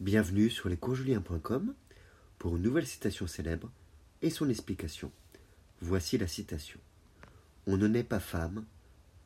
[0.00, 1.74] Bienvenue sur lescoursjulien.com
[2.38, 3.70] pour une nouvelle citation célèbre
[4.22, 5.12] et son explication.
[5.80, 6.80] Voici la citation.
[7.66, 8.64] On ne naît pas femme,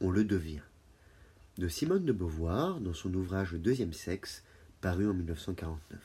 [0.01, 0.61] on le devient.
[1.57, 4.43] De Simone de Beauvoir dans son ouvrage Le deuxième sexe,
[4.83, 5.99] paru en 1949.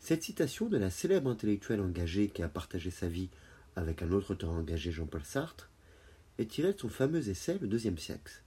[0.00, 3.30] Cette citation de la célèbre intellectuelle engagée qui a partagé sa vie
[3.76, 5.70] avec un autre auteur engagé, Jean-Paul Sartre,
[6.38, 8.42] est tirée de son fameux essai Le deuxième sexe.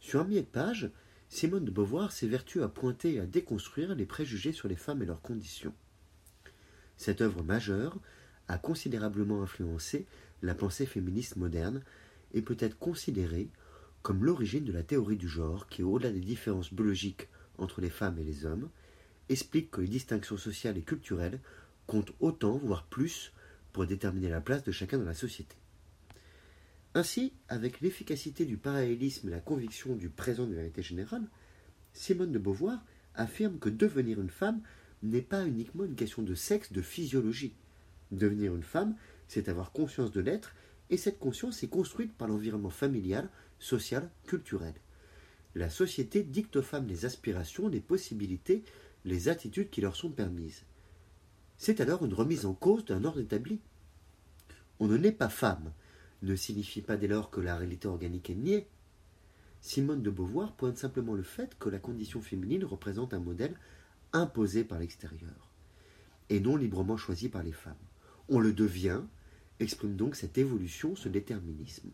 [0.00, 0.90] Sur un millier de pages,
[1.32, 5.06] Simone de Beauvoir s'évertue à pointer et à déconstruire les préjugés sur les femmes et
[5.06, 5.72] leurs conditions.
[6.96, 7.98] Cette œuvre majeure
[8.48, 10.06] a considérablement influencé
[10.42, 11.84] la pensée féministe moderne
[12.34, 13.48] et peut être considérée
[14.02, 18.18] comme l'origine de la théorie du genre qui, au-delà des différences biologiques entre les femmes
[18.18, 18.68] et les hommes,
[19.28, 21.38] explique que les distinctions sociales et culturelles
[21.86, 23.32] comptent autant, voire plus,
[23.72, 25.59] pour déterminer la place de chacun dans la société.
[26.94, 31.28] Ainsi, avec l'efficacité du parallélisme et la conviction du présent de vérité générale,
[31.92, 34.60] Simone de Beauvoir affirme que devenir une femme
[35.02, 37.54] n'est pas uniquement une question de sexe, de physiologie.
[38.10, 38.96] Devenir une femme,
[39.28, 40.54] c'est avoir conscience de l'être,
[40.90, 43.28] et cette conscience est construite par l'environnement familial,
[43.60, 44.74] social, culturel.
[45.54, 48.64] La société dicte aux femmes les aspirations, les possibilités,
[49.04, 50.64] les attitudes qui leur sont permises.
[51.56, 53.60] C'est alors une remise en cause d'un ordre établi.
[54.80, 55.72] On ne naît pas femme,
[56.22, 58.66] ne signifie pas dès lors que la réalité organique est niée.
[59.60, 63.56] Simone de Beauvoir pointe simplement le fait que la condition féminine représente un modèle
[64.12, 65.50] imposé par l'extérieur,
[66.28, 67.74] et non librement choisi par les femmes.
[68.28, 69.02] On le devient,
[69.60, 71.90] exprime donc cette évolution, ce déterminisme.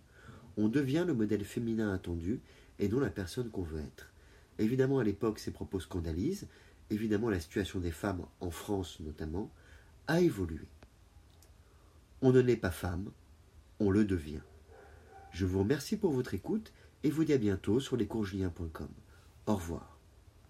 [0.57, 2.41] On devient le modèle féminin attendu,
[2.79, 4.11] et non la personne qu'on veut être.
[4.59, 6.47] Évidemment, à l'époque, ces propos scandalisent,
[6.91, 9.51] évidemment, la situation des femmes, en France notamment,
[10.07, 10.67] a évolué.
[12.23, 13.11] On ne naît pas femme,
[13.81, 14.43] on le devient.
[15.33, 18.89] Je vous remercie pour votre écoute et vous dis à bientôt sur lescoursjulien.com.
[19.47, 19.96] Au revoir.